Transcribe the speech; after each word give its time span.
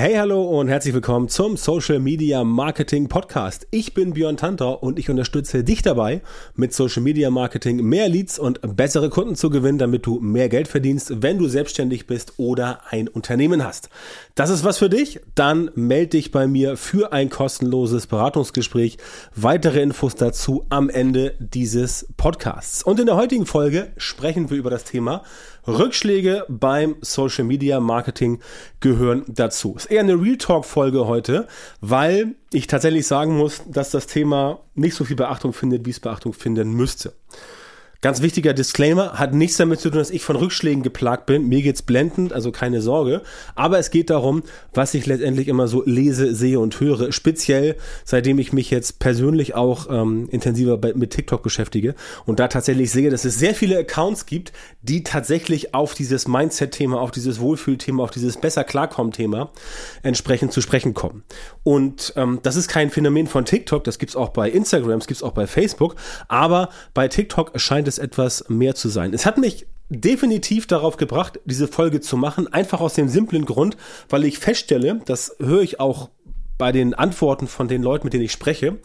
Hey, 0.00 0.14
hallo 0.14 0.44
und 0.44 0.68
herzlich 0.68 0.94
willkommen 0.94 1.28
zum 1.28 1.56
Social 1.56 1.98
Media 1.98 2.44
Marketing 2.44 3.08
Podcast. 3.08 3.66
Ich 3.72 3.94
bin 3.94 4.12
Björn 4.12 4.36
Tanter 4.36 4.80
und 4.80 4.96
ich 4.96 5.10
unterstütze 5.10 5.64
dich 5.64 5.82
dabei, 5.82 6.22
mit 6.54 6.72
Social 6.72 7.02
Media 7.02 7.30
Marketing 7.30 7.78
mehr 7.82 8.08
Leads 8.08 8.38
und 8.38 8.60
bessere 8.76 9.10
Kunden 9.10 9.34
zu 9.34 9.50
gewinnen, 9.50 9.78
damit 9.78 10.06
du 10.06 10.20
mehr 10.20 10.48
Geld 10.48 10.68
verdienst, 10.68 11.20
wenn 11.20 11.36
du 11.36 11.48
selbstständig 11.48 12.06
bist 12.06 12.34
oder 12.36 12.82
ein 12.88 13.08
Unternehmen 13.08 13.64
hast. 13.64 13.88
Das 14.36 14.50
ist 14.50 14.62
was 14.62 14.78
für 14.78 14.88
dich? 14.88 15.18
Dann 15.34 15.72
melde 15.74 16.10
dich 16.10 16.30
bei 16.30 16.46
mir 16.46 16.76
für 16.76 17.12
ein 17.12 17.28
kostenloses 17.28 18.06
Beratungsgespräch. 18.06 18.98
Weitere 19.34 19.82
Infos 19.82 20.14
dazu 20.14 20.64
am 20.68 20.90
Ende 20.90 21.34
dieses 21.40 22.06
Podcasts. 22.16 22.84
Und 22.84 23.00
in 23.00 23.06
der 23.06 23.16
heutigen 23.16 23.46
Folge 23.46 23.90
sprechen 23.96 24.48
wir 24.48 24.58
über 24.58 24.70
das 24.70 24.84
Thema 24.84 25.24
Rückschläge 25.68 26.44
beim 26.48 26.96
Social 27.02 27.44
Media 27.44 27.78
Marketing 27.78 28.40
gehören 28.80 29.24
dazu. 29.28 29.74
Ist 29.76 29.90
eher 29.90 30.00
eine 30.00 30.20
Real 30.20 30.38
Talk 30.38 30.64
Folge 30.64 31.06
heute, 31.06 31.46
weil 31.80 32.34
ich 32.52 32.66
tatsächlich 32.66 33.06
sagen 33.06 33.36
muss, 33.36 33.62
dass 33.66 33.90
das 33.90 34.06
Thema 34.06 34.60
nicht 34.74 34.94
so 34.94 35.04
viel 35.04 35.16
Beachtung 35.16 35.52
findet, 35.52 35.84
wie 35.84 35.90
es 35.90 36.00
Beachtung 36.00 36.32
finden 36.32 36.72
müsste. 36.72 37.12
Ganz 38.00 38.22
wichtiger 38.22 38.54
Disclaimer, 38.54 39.14
hat 39.14 39.34
nichts 39.34 39.56
damit 39.56 39.80
zu 39.80 39.90
tun, 39.90 39.98
dass 39.98 40.10
ich 40.10 40.22
von 40.22 40.36
Rückschlägen 40.36 40.84
geplagt 40.84 41.26
bin. 41.26 41.48
Mir 41.48 41.62
geht's 41.62 41.82
blendend, 41.82 42.32
also 42.32 42.52
keine 42.52 42.80
Sorge. 42.80 43.22
Aber 43.56 43.80
es 43.80 43.90
geht 43.90 44.08
darum, 44.08 44.44
was 44.72 44.94
ich 44.94 45.04
letztendlich 45.06 45.48
immer 45.48 45.66
so 45.66 45.82
lese, 45.84 46.32
sehe 46.32 46.60
und 46.60 46.78
höre. 46.78 47.10
Speziell, 47.10 47.74
seitdem 48.04 48.38
ich 48.38 48.52
mich 48.52 48.70
jetzt 48.70 49.00
persönlich 49.00 49.56
auch 49.56 49.88
ähm, 49.90 50.28
intensiver 50.30 50.78
bei, 50.78 50.94
mit 50.94 51.10
TikTok 51.10 51.42
beschäftige 51.42 51.96
und 52.24 52.38
da 52.38 52.46
tatsächlich 52.46 52.92
sehe, 52.92 53.10
dass 53.10 53.24
es 53.24 53.36
sehr 53.36 53.52
viele 53.52 53.76
Accounts 53.76 54.26
gibt, 54.26 54.52
die 54.82 55.02
tatsächlich 55.02 55.74
auf 55.74 55.94
dieses 55.94 56.28
Mindset-Thema, 56.28 57.00
auf 57.00 57.10
dieses 57.10 57.40
Wohlfühlthema, 57.40 58.04
auf 58.04 58.12
dieses 58.12 58.36
besser 58.36 58.62
klarkommen-Thema 58.62 59.50
entsprechend 60.04 60.52
zu 60.52 60.60
sprechen 60.60 60.94
kommen. 60.94 61.24
Und 61.64 62.12
ähm, 62.14 62.38
das 62.44 62.54
ist 62.54 62.68
kein 62.68 62.90
Phänomen 62.90 63.26
von 63.26 63.44
TikTok, 63.44 63.82
das 63.82 63.98
gibt's 63.98 64.14
auch 64.14 64.28
bei 64.28 64.48
Instagram, 64.48 65.00
das 65.00 65.08
gibt's 65.08 65.24
auch 65.24 65.32
bei 65.32 65.48
Facebook, 65.48 65.96
aber 66.28 66.68
bei 66.94 67.08
TikTok 67.08 67.54
erscheint 67.54 67.87
es 67.88 67.98
etwas 67.98 68.48
mehr 68.48 68.74
zu 68.74 68.88
sein. 68.88 69.12
Es 69.12 69.26
hat 69.26 69.38
mich 69.38 69.66
definitiv 69.88 70.66
darauf 70.66 70.96
gebracht, 70.96 71.40
diese 71.44 71.66
Folge 71.66 72.00
zu 72.00 72.16
machen, 72.16 72.52
einfach 72.52 72.80
aus 72.80 72.94
dem 72.94 73.08
simplen 73.08 73.44
Grund, 73.44 73.76
weil 74.08 74.24
ich 74.24 74.38
feststelle, 74.38 75.00
das 75.06 75.34
höre 75.40 75.62
ich 75.62 75.80
auch 75.80 76.10
bei 76.58 76.72
den 76.72 76.92
Antworten 76.92 77.46
von 77.46 77.68
den 77.68 77.82
Leuten, 77.82 78.06
mit 78.06 78.12
denen 78.12 78.24
ich 78.24 78.32
spreche, 78.32 78.78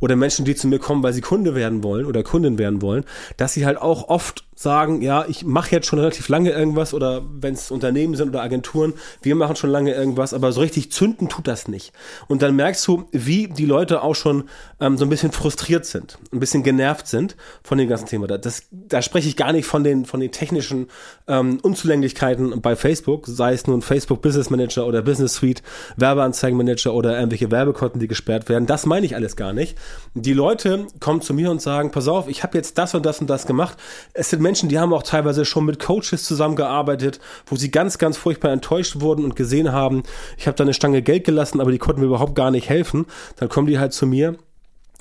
oder 0.00 0.16
Menschen, 0.16 0.44
die 0.44 0.54
zu 0.54 0.66
mir 0.66 0.78
kommen, 0.78 1.02
weil 1.02 1.12
sie 1.12 1.20
Kunde 1.20 1.54
werden 1.54 1.84
wollen 1.84 2.06
oder 2.06 2.22
Kundin 2.22 2.58
werden 2.58 2.82
wollen, 2.82 3.04
dass 3.36 3.52
sie 3.52 3.66
halt 3.66 3.78
auch 3.78 4.08
oft 4.08 4.47
sagen, 4.58 5.02
ja, 5.02 5.24
ich 5.28 5.44
mache 5.44 5.70
jetzt 5.70 5.86
schon 5.86 6.00
relativ 6.00 6.28
lange 6.28 6.50
irgendwas 6.50 6.92
oder 6.92 7.22
wenn 7.30 7.54
es 7.54 7.70
Unternehmen 7.70 8.16
sind 8.16 8.30
oder 8.30 8.42
Agenturen, 8.42 8.94
wir 9.22 9.36
machen 9.36 9.54
schon 9.54 9.70
lange 9.70 9.94
irgendwas, 9.94 10.34
aber 10.34 10.50
so 10.50 10.60
richtig 10.60 10.90
zünden 10.90 11.28
tut 11.28 11.46
das 11.46 11.68
nicht. 11.68 11.92
Und 12.26 12.42
dann 12.42 12.56
merkst 12.56 12.84
du, 12.88 13.04
wie 13.12 13.46
die 13.46 13.66
Leute 13.66 14.02
auch 14.02 14.16
schon 14.16 14.48
ähm, 14.80 14.98
so 14.98 15.04
ein 15.04 15.10
bisschen 15.10 15.30
frustriert 15.30 15.86
sind, 15.86 16.18
ein 16.32 16.40
bisschen 16.40 16.64
genervt 16.64 17.06
sind 17.06 17.36
von 17.62 17.78
dem 17.78 17.88
ganzen 17.88 18.06
Thema. 18.06 18.26
Das, 18.26 18.64
da 18.72 19.00
spreche 19.00 19.28
ich 19.28 19.36
gar 19.36 19.52
nicht 19.52 19.64
von 19.64 19.84
den, 19.84 20.04
von 20.06 20.18
den 20.18 20.32
technischen 20.32 20.88
ähm, 21.28 21.60
Unzulänglichkeiten 21.62 22.60
bei 22.60 22.74
Facebook, 22.74 23.28
sei 23.28 23.52
es 23.52 23.68
nun 23.68 23.80
Facebook 23.80 24.22
Business 24.22 24.50
Manager 24.50 24.88
oder 24.88 25.02
Business 25.02 25.34
Suite, 25.34 25.62
Werbeanzeigenmanager 25.98 26.92
oder 26.94 27.14
irgendwelche 27.16 27.52
Werbekonten, 27.52 28.00
die 28.00 28.08
gesperrt 28.08 28.48
werden. 28.48 28.66
Das 28.66 28.86
meine 28.86 29.06
ich 29.06 29.14
alles 29.14 29.36
gar 29.36 29.52
nicht. 29.52 29.78
Die 30.14 30.32
Leute 30.32 30.88
kommen 30.98 31.20
zu 31.20 31.32
mir 31.32 31.48
und 31.52 31.62
sagen, 31.62 31.92
pass 31.92 32.08
auf, 32.08 32.26
ich 32.26 32.42
habe 32.42 32.58
jetzt 32.58 32.76
das 32.76 32.96
und 32.96 33.06
das 33.06 33.20
und 33.20 33.30
das 33.30 33.46
gemacht. 33.46 33.78
Es 34.14 34.30
sind 34.30 34.47
Menschen, 34.48 34.70
die 34.70 34.78
haben 34.78 34.94
auch 34.94 35.02
teilweise 35.02 35.44
schon 35.44 35.66
mit 35.66 35.78
Coaches 35.78 36.24
zusammengearbeitet, 36.24 37.20
wo 37.44 37.56
sie 37.56 37.70
ganz, 37.70 37.98
ganz 37.98 38.16
furchtbar 38.16 38.50
enttäuscht 38.50 38.98
wurden 39.02 39.22
und 39.22 39.36
gesehen 39.36 39.72
haben, 39.72 40.04
ich 40.38 40.46
habe 40.46 40.56
da 40.56 40.64
eine 40.64 40.72
Stange 40.72 41.02
Geld 41.02 41.24
gelassen, 41.24 41.60
aber 41.60 41.70
die 41.70 41.76
konnten 41.76 42.00
mir 42.00 42.06
überhaupt 42.06 42.34
gar 42.34 42.50
nicht 42.50 42.70
helfen. 42.70 43.04
Dann 43.36 43.50
kommen 43.50 43.66
die 43.66 43.78
halt 43.78 43.92
zu 43.92 44.06
mir 44.06 44.38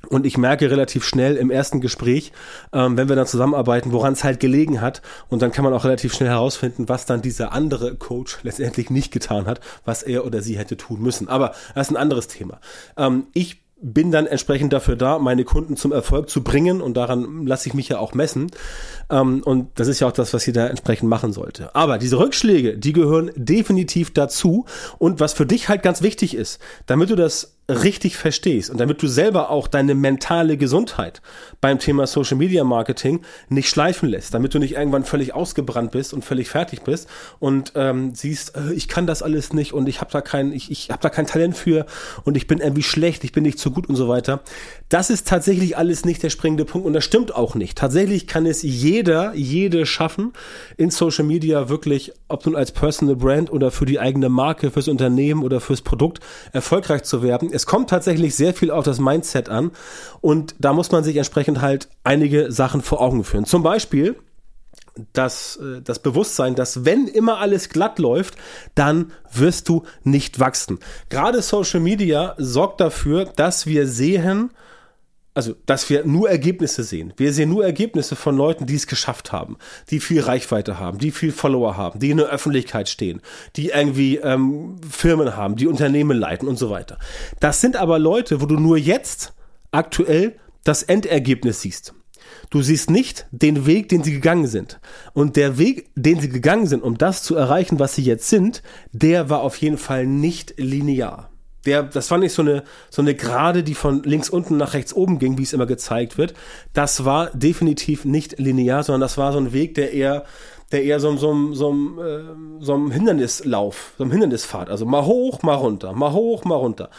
und 0.10 0.26
ich 0.26 0.38
merke 0.38 0.70
relativ 0.70 1.06
schnell 1.06 1.38
im 1.38 1.50
ersten 1.50 1.80
Gespräch, 1.80 2.34
ähm, 2.74 2.98
wenn 2.98 3.08
wir 3.08 3.16
dann 3.16 3.26
zusammenarbeiten, 3.26 3.94
woran 3.94 4.12
es 4.12 4.26
halt 4.26 4.42
gelegen 4.42 4.82
hat. 4.82 5.02
Und 5.30 5.42
dann 5.42 5.54
kann 5.54 5.64
man 5.64 5.74
auch 5.74 5.86
relativ 5.86 6.14
schnell 6.14 6.28
herausfinden, 6.28 6.90
was 6.90 7.06
dann 7.06 7.22
dieser 7.22 7.54
andere 7.54 7.96
Coach 7.96 8.40
letztendlich 8.44 8.90
nicht 8.90 9.14
getan 9.14 9.46
hat, 9.46 9.62
was 9.86 10.04
er 10.04 10.26
oder 10.26 10.42
sie 10.42 10.58
hätte 10.58 10.76
tun 10.76 11.02
müssen. 11.02 11.30
Aber 11.30 11.54
das 11.74 11.88
ist 11.88 11.94
ein 11.94 12.02
anderes 12.02 12.28
Thema. 12.28 12.60
Ähm, 12.98 13.28
ich 13.32 13.62
bin 13.82 14.12
dann 14.12 14.26
entsprechend 14.26 14.74
dafür 14.74 14.96
da, 14.96 15.20
meine 15.20 15.44
Kunden 15.44 15.78
zum 15.78 15.92
Erfolg 15.92 16.30
zu 16.30 16.44
bringen 16.44 16.82
und 16.82 16.98
daran 16.98 17.46
lasse 17.46 17.70
ich 17.70 17.76
mich 17.76 17.90
ja 17.90 18.00
auch 18.00 18.14
messen. 18.14 18.50
Ähm, 19.10 19.42
und 19.44 19.80
das 19.80 19.88
ist 19.88 20.00
ja 20.00 20.08
auch 20.08 20.12
das, 20.12 20.34
was 20.34 20.46
da 20.54 20.68
entsprechend 20.68 21.10
machen 21.10 21.34
sollte. 21.34 21.76
Aber 21.76 21.98
diese 21.98 22.18
Rückschläge, 22.18 22.78
die 22.78 22.94
gehören 22.94 23.32
definitiv 23.36 24.14
dazu. 24.14 24.66
Und 24.98 25.20
was 25.20 25.34
für 25.34 25.46
dich 25.46 25.70
halt 25.70 25.84
ganz 25.84 26.02
wichtig 26.02 26.36
ist, 26.36 26.60
damit 26.86 27.10
du 27.10 27.16
das 27.16 27.57
richtig 27.70 28.16
verstehst 28.16 28.70
und 28.70 28.80
damit 28.80 29.02
du 29.02 29.08
selber 29.08 29.50
auch 29.50 29.68
deine 29.68 29.94
mentale 29.94 30.56
Gesundheit 30.56 31.22
beim 31.60 31.80
Thema 31.80 32.08
Social 32.08 32.38
Media 32.38 32.64
Marketing 32.64 33.22
nicht 33.50 33.70
schleifen 33.70 34.08
lässt, 34.08 34.34
damit 34.34 34.54
du 34.54 34.60
nicht 34.60 34.76
irgendwann 34.76 35.04
völlig 35.04 35.34
ausgebrannt 35.36 35.92
bist 35.92 36.14
und 36.14 36.24
völlig 36.24 36.48
fertig 36.48 36.84
bist 36.84 37.10
und 37.40 37.74
ähm, 37.76 38.16
siehst, 38.16 38.56
äh, 38.56 38.74
ich 38.74 38.88
kann 38.88 39.06
das 39.06 39.22
alles 39.22 39.52
nicht 39.52 39.74
und 39.74 39.90
ich 39.90 40.00
habe 40.00 40.12
da 40.12 40.22
kein, 40.22 40.54
ich, 40.54 40.72
ich 40.72 40.90
habe 40.90 41.02
da 41.02 41.10
kein 41.10 41.28
Talent 41.28 41.58
für 41.58 41.86
und 42.24 42.38
ich 42.38 42.48
bin 42.48 42.60
irgendwie 42.60 42.84
schlecht, 42.84 43.26
ich 43.26 43.34
bin 43.34 43.44
nicht 43.44 43.60
so 43.60 43.72
gut 43.72 43.90
und 43.90 43.98
so 43.98 44.08
weiter. 44.08 44.42
Das 44.88 45.10
ist 45.10 45.28
tatsächlich 45.28 45.78
alles 45.78 46.06
nicht 46.06 46.24
der 46.24 46.30
springende 46.30 46.64
Punkt 46.64 46.88
und 46.88 46.94
das 46.94 47.04
stimmt 47.04 47.36
auch 47.36 47.54
nicht. 47.54 47.78
Tatsächlich 47.78 48.28
kann 48.28 48.46
es 48.46 48.62
jeder, 48.62 49.34
jede 49.36 49.86
schaffen, 49.86 50.32
in 50.78 50.90
Social 50.90 51.26
Media 51.26 51.68
wirklich, 51.68 52.14
ob 52.30 52.46
nun 52.46 52.56
als 52.56 52.72
Personal 52.72 53.18
Brand 53.18 53.52
oder 53.52 53.72
für 53.72 53.86
die 53.86 54.00
eigene 54.00 54.30
Marke, 54.30 54.72
fürs 54.72 54.88
Unternehmen 54.88 55.44
oder 55.44 55.60
fürs 55.60 55.82
Produkt 55.82 56.22
erfolgreich 56.54 57.04
zu 57.04 57.22
werden 57.22 57.52
es 57.58 57.66
kommt 57.66 57.90
tatsächlich 57.90 58.36
sehr 58.36 58.54
viel 58.54 58.70
auf 58.70 58.86
das 58.86 59.00
Mindset 59.00 59.50
an 59.50 59.72
und 60.22 60.54
da 60.60 60.74
muss 60.74 60.92
man 60.92 61.04
sich 61.04 61.18
entsprechend 61.18 61.60
halt 61.60 61.90
einige 62.04 62.52
Sachen 62.52 62.84
vor 62.84 63.02
Augen 63.02 63.24
führen. 63.24 63.46
Zum 63.46 63.64
Beispiel 63.64 64.16
das, 65.14 65.58
äh, 65.58 65.82
das 65.82 66.00
Bewusstsein, 66.00 66.54
dass 66.54 66.86
wenn 66.86 67.08
immer 67.08 67.40
alles 67.40 67.70
glatt 67.70 67.98
läuft, 67.98 68.36
dann 68.76 69.12
wirst 69.34 69.70
du 69.70 69.84
nicht 70.04 70.40
wachsen. 70.40 70.80
Gerade 71.10 71.42
Social 71.42 71.80
Media 71.80 72.36
sorgt 72.38 72.80
dafür, 72.80 73.26
dass 73.26 73.66
wir 73.66 73.88
sehen, 73.88 74.52
also, 75.38 75.54
dass 75.68 75.88
wir 75.92 76.04
nur 76.04 76.32
Ergebnisse 76.32 76.84
sehen. 76.84 77.14
Wir 77.16 77.32
sehen 77.32 77.50
nur 77.50 77.64
Ergebnisse 77.64 78.16
von 78.16 78.36
Leuten, 78.36 78.66
die 78.66 78.74
es 78.74 78.88
geschafft 78.88 79.32
haben, 79.32 79.58
die 79.92 80.00
viel 80.00 80.20
Reichweite 80.20 80.80
haben, 80.80 80.98
die 80.98 81.12
viel 81.12 81.32
Follower 81.32 81.78
haben, 81.78 82.00
die 82.00 82.10
in 82.10 82.18
der 82.18 82.30
Öffentlichkeit 82.30 82.90
stehen, 82.90 83.22
die 83.56 83.68
irgendwie 83.68 84.16
ähm, 84.16 84.78
Firmen 84.90 85.38
haben, 85.38 85.56
die 85.56 85.68
Unternehmen 85.68 86.18
leiten 86.18 86.48
und 86.48 86.58
so 86.58 86.72
weiter. 86.72 86.98
Das 87.40 87.62
sind 87.62 87.76
aber 87.76 88.00
Leute, 88.00 88.42
wo 88.42 88.48
du 88.48 88.56
nur 88.56 88.80
jetzt 88.80 89.36
aktuell 89.70 90.40
das 90.64 90.82
Endergebnis 90.82 91.62
siehst. 91.62 91.94
Du 92.50 92.64
siehst 92.64 92.90
nicht 92.90 93.28
den 93.30 93.68
Weg, 93.68 93.90
den 93.90 94.04
sie 94.04 94.14
gegangen 94.14 94.48
sind. 94.48 94.80
Und 95.14 95.36
der 95.36 95.60
Weg, 95.60 95.92
den 95.94 96.20
sie 96.20 96.30
gegangen 96.30 96.66
sind, 96.66 96.82
um 96.82 96.98
das 96.98 97.22
zu 97.22 97.36
erreichen, 97.36 97.78
was 97.78 97.94
sie 97.94 98.04
jetzt 98.04 98.28
sind, 98.28 98.64
der 98.92 99.30
war 99.30 99.42
auf 99.42 99.58
jeden 99.58 99.78
Fall 99.78 100.08
nicht 100.08 100.56
linear 100.58 101.30
der, 101.68 101.84
das 101.84 102.10
war 102.10 102.18
nicht 102.18 102.34
so 102.34 102.42
eine, 102.42 102.64
so 102.90 103.02
eine 103.02 103.14
Gerade, 103.14 103.62
die 103.62 103.76
von 103.76 104.02
links 104.04 104.30
unten 104.30 104.58
nach 104.58 104.74
rechts 104.74 104.94
oben 104.94 105.20
ging, 105.20 105.38
wie 105.38 105.44
es 105.44 105.54
immer 105.54 105.66
gezeigt 105.66 106.18
wird. 106.18 106.34
Das 106.74 107.06
war 107.06 107.30
definitiv 107.32 108.06
nicht 108.06 108.40
linear, 108.40 108.84
sondern 108.84 109.02
das 109.02 109.18
war 109.18 109.34
so 109.34 109.38
ein 109.38 109.54
Weg, 109.54 109.76
der 109.76 109.94
eher, 109.94 110.24
der 110.72 110.84
eher 110.84 111.00
so, 111.00 111.16
so, 111.18 111.54
so, 111.54 111.72
äh, 112.02 112.24
so 112.60 112.74
einem 112.74 112.92
Hindernislauf, 112.92 113.94
so 113.98 114.04
einem 114.04 114.12
Hindernisfahrt, 114.12 114.70
also 114.70 114.86
mal 114.86 115.06
hoch, 115.06 115.44
mal 115.44 115.56
runter, 115.56 115.94
mal 115.94 116.14
hoch, 116.14 116.46
mal 116.46 116.56
runter. 116.56 116.90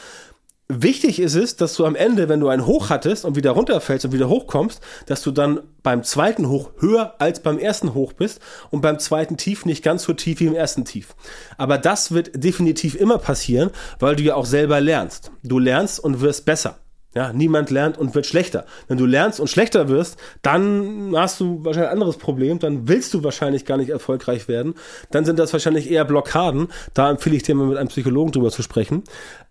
Wichtig 0.71 1.19
ist 1.19 1.35
es, 1.35 1.57
dass 1.57 1.75
du 1.77 1.87
am 1.87 1.97
Ende, 1.97 2.29
wenn 2.29 2.41
du 2.41 2.49
einen 2.49 2.67
Hoch 2.67 2.91
hattest 2.91 3.25
und 3.25 3.37
wieder 3.37 3.53
runterfällst 3.53 4.05
und 4.05 4.13
wieder 4.13 4.29
hochkommst, 4.29 4.83
dass 5.07 5.23
du 5.23 5.31
dann 5.31 5.61
beim 5.83 6.03
zweiten 6.03 6.51
Hoch 6.51 6.73
höher 6.79 7.15
als 7.19 7.41
beim 7.41 7.59
ersten 7.59 7.95
Hoch 7.95 8.13
bist 8.13 8.43
und 8.69 8.83
beim 8.83 8.99
zweiten 8.99 9.39
Tief 9.39 9.65
nicht 9.65 9.83
ganz 9.83 10.03
so 10.03 10.13
tief 10.13 10.41
wie 10.41 10.47
im 10.47 10.55
ersten 10.55 10.85
Tief. 10.85 11.17
Aber 11.57 11.79
das 11.79 12.13
wird 12.13 12.45
definitiv 12.45 12.97
immer 12.97 13.17
passieren, 13.17 13.71
weil 13.99 14.17
du 14.17 14.25
ja 14.25 14.35
auch 14.35 14.45
selber 14.45 14.79
lernst. 14.83 15.31
Du 15.43 15.59
lernst 15.59 16.01
und 16.01 16.21
wirst 16.21 16.45
besser. 16.45 16.77
Ja, 17.19 17.33
niemand 17.33 17.71
lernt 17.71 17.99
und 17.99 18.15
wird 18.15 18.27
schlechter. 18.27 18.65
Wenn 18.87 18.97
du 18.97 19.05
lernst 19.05 19.41
und 19.41 19.51
schlechter 19.51 19.89
wirst, 19.89 20.19
dann 20.41 21.15
hast 21.17 21.41
du 21.41 21.65
wahrscheinlich 21.65 21.89
ein 21.89 21.95
anderes 21.95 22.17
Problem, 22.17 22.61
dann 22.61 22.87
willst 22.87 23.13
du 23.13 23.25
wahrscheinlich 23.25 23.65
gar 23.65 23.77
nicht 23.77 23.89
erfolgreich 23.89 24.47
werden. 24.47 24.77
Dann 25.11 25.25
sind 25.25 25.37
das 25.41 25.53
wahrscheinlich 25.53 25.91
eher 25.91 26.05
Blockaden. 26.05 26.69
Da 26.95 27.11
empfehle 27.11 27.35
ich 27.35 27.43
dir 27.43 27.57
mal 27.57 27.67
mit 27.67 27.77
einem 27.77 27.89
Psychologen 27.89 28.31
drüber 28.31 28.53
zu 28.53 28.63
sprechen. 28.63 29.03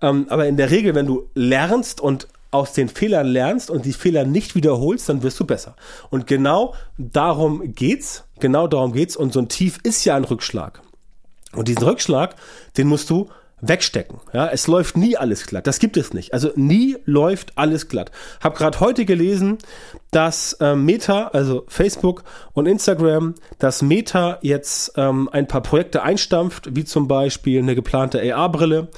Ähm, 0.01 0.27
aber 0.29 0.47
in 0.47 0.55
der 0.55 0.71
Regel, 0.71 0.95
wenn 0.95 1.07
du 1.07 1.29
lernst 1.35 1.99
und 1.99 2.29
aus 2.51 2.71
den 2.71 2.87
Fehlern 2.87 3.27
lernst 3.27 3.69
und 3.69 3.83
die 3.83 3.91
Fehler 3.91 4.23
nicht 4.23 4.55
wiederholst, 4.55 5.09
dann 5.09 5.21
wirst 5.21 5.37
du 5.37 5.45
besser. 5.45 5.75
Und 6.09 6.25
genau 6.25 6.73
darum 6.97 7.73
geht's. 7.73 8.23
Genau 8.39 8.67
darum 8.67 8.93
geht's. 8.93 9.17
Und 9.17 9.33
so 9.33 9.41
ein 9.41 9.49
Tief 9.49 9.79
ist 9.83 10.05
ja 10.05 10.15
ein 10.15 10.23
Rückschlag. 10.23 10.81
Und 11.51 11.67
diesen 11.67 11.83
Rückschlag, 11.83 12.37
den 12.77 12.87
musst 12.87 13.09
du 13.09 13.27
wegstecken. 13.59 14.19
Ja, 14.33 14.47
es 14.47 14.67
läuft 14.67 14.97
nie 14.97 15.17
alles 15.17 15.47
glatt. 15.47 15.65
Das 15.65 15.79
gibt 15.79 15.97
es 15.97 16.13
nicht. 16.13 16.33
Also 16.33 16.51
nie 16.55 16.97
läuft 17.05 17.57
alles 17.57 17.87
glatt. 17.87 18.11
Hab 18.39 18.55
gerade 18.55 18.79
heute 18.79 19.05
gelesen, 19.05 19.57
dass 20.11 20.53
äh, 20.53 20.75
Meta, 20.75 21.29
also 21.33 21.63
Facebook 21.67 22.23
und 22.53 22.67
Instagram, 22.67 23.35
dass 23.57 23.81
Meta 23.81 24.37
jetzt 24.41 24.93
ähm, 24.95 25.27
ein 25.31 25.47
paar 25.47 25.61
Projekte 25.61 26.03
einstampft, 26.03 26.75
wie 26.75 26.85
zum 26.85 27.07
Beispiel 27.07 27.59
eine 27.59 27.75
geplante 27.75 28.21
AR-Brille 28.21 28.89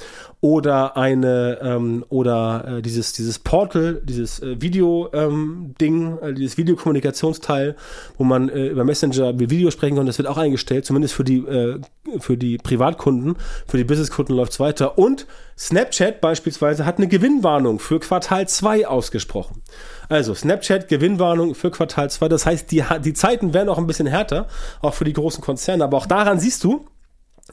oder 0.42 0.96
eine 0.96 1.58
ähm, 1.60 2.04
oder 2.08 2.78
äh, 2.78 2.82
dieses 2.82 3.12
dieses 3.12 3.38
Portal, 3.38 4.00
dieses 4.04 4.40
äh, 4.40 4.60
Video 4.60 5.10
ähm, 5.12 5.74
äh, 5.78 6.32
dieses 6.32 6.56
Videokommunikationsteil, 6.56 7.76
wo 8.16 8.24
man 8.24 8.48
äh, 8.48 8.68
über 8.68 8.84
Messenger 8.84 9.34
mit 9.34 9.50
Video 9.50 9.70
sprechen 9.70 9.96
kann, 9.96 10.06
das 10.06 10.16
wird 10.16 10.28
auch 10.28 10.38
eingestellt, 10.38 10.86
zumindest 10.86 11.12
für 11.12 11.24
die 11.24 11.38
äh, 11.38 11.80
für 12.18 12.38
die 12.38 12.56
Privatkunden, 12.56 13.36
für 13.66 13.76
die 13.76 13.84
Businesskunden 13.84 14.34
läuft's 14.50 14.60
weiter 14.60 14.98
und 14.98 15.26
Snapchat 15.56 16.20
beispielsweise 16.20 16.84
hat 16.84 16.98
eine 16.98 17.06
Gewinnwarnung 17.06 17.78
für 17.78 18.00
Quartal 18.00 18.48
2 18.48 18.88
ausgesprochen. 18.88 19.62
Also 20.08 20.34
Snapchat 20.34 20.88
Gewinnwarnung 20.88 21.54
für 21.54 21.70
Quartal 21.70 22.10
2, 22.10 22.28
das 22.28 22.46
heißt, 22.46 22.70
die 22.70 22.82
die 23.04 23.12
Zeiten 23.12 23.54
werden 23.54 23.68
auch 23.68 23.78
ein 23.78 23.86
bisschen 23.86 24.06
härter, 24.06 24.48
auch 24.80 24.94
für 24.94 25.04
die 25.04 25.12
großen 25.12 25.42
Konzerne, 25.42 25.84
aber 25.84 25.98
auch 25.98 26.06
daran 26.06 26.40
siehst 26.40 26.64
du, 26.64 26.86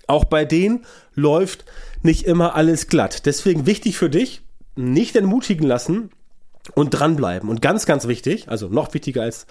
auch 0.08 0.26
bei 0.26 0.46
denen 0.46 0.86
läuft 1.14 1.66
nicht 2.02 2.26
immer 2.26 2.56
alles 2.56 2.88
glatt. 2.88 3.26
Deswegen 3.26 3.66
wichtig 3.66 3.98
für 3.98 4.10
dich, 4.10 4.42
nicht 4.76 5.16
entmutigen 5.16 5.68
lassen 5.68 6.12
und 6.76 6.92
dranbleiben. 6.92 7.50
Und 7.50 7.62
ganz, 7.62 7.86
ganz 7.86 8.08
wichtig, 8.08 8.50
also 8.50 8.68
noch 8.68 8.94
wichtiger 8.94 9.24
als 9.24 9.48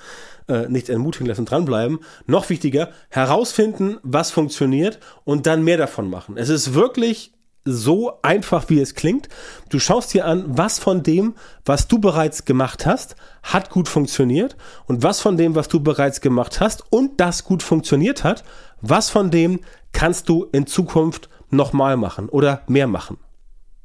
äh, 0.48 0.68
nicht 0.68 0.88
entmutigen 0.88 1.26
lassen, 1.26 1.44
dranbleiben, 1.44 2.00
noch 2.26 2.48
wichtiger, 2.50 2.90
herausfinden, 3.08 3.98
was 4.02 4.30
funktioniert 4.30 4.98
und 5.24 5.46
dann 5.46 5.64
mehr 5.64 5.76
davon 5.76 6.08
machen. 6.08 6.36
Es 6.36 6.48
ist 6.48 6.74
wirklich 6.74 7.32
so 7.66 8.18
einfach, 8.22 8.70
wie 8.70 8.80
es 8.80 8.94
klingt. 8.94 9.28
Du 9.68 9.78
schaust 9.78 10.14
dir 10.14 10.24
an, 10.24 10.44
was 10.46 10.78
von 10.78 11.02
dem, 11.02 11.34
was 11.64 11.88
du 11.88 11.98
bereits 11.98 12.44
gemacht 12.44 12.86
hast, 12.86 13.16
hat 13.42 13.70
gut 13.70 13.88
funktioniert 13.88 14.56
und 14.86 15.02
was 15.02 15.20
von 15.20 15.36
dem, 15.36 15.54
was 15.54 15.68
du 15.68 15.80
bereits 15.80 16.20
gemacht 16.20 16.60
hast 16.60 16.84
und 16.90 17.20
das 17.20 17.44
gut 17.44 17.62
funktioniert 17.62 18.24
hat, 18.24 18.44
was 18.80 19.10
von 19.10 19.30
dem 19.30 19.60
kannst 19.92 20.28
du 20.28 20.44
in 20.52 20.66
Zukunft 20.66 21.28
nochmal 21.50 21.96
machen 21.96 22.28
oder 22.28 22.62
mehr 22.68 22.86
machen. 22.86 23.18